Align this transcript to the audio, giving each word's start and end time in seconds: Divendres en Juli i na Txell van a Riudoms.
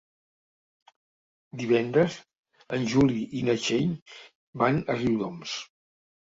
Divendres 1.61 2.15
en 2.79 2.87
Juli 2.95 3.21
i 3.41 3.45
na 3.51 3.57
Txell 3.67 3.93
van 4.63 4.81
a 4.95 4.97
Riudoms. 4.99 5.55